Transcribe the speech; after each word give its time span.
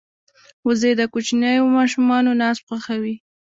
وزې 0.67 0.91
د 0.97 1.01
کوچنیو 1.13 1.65
ماشومانو 1.77 2.29
ناز 2.41 2.57
خوښوي 2.65 3.15